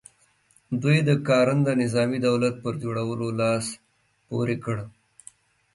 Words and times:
دوی 0.81 0.97
د 1.09 1.11
کارنده 1.27 1.73
نظامي 1.83 2.19
دولت 2.27 2.55
پر 2.63 2.73
جوړولو 2.83 3.27
لاس 3.41 3.65
پ 4.25 4.29
ورې 4.37 4.57
کړ. 4.65 4.77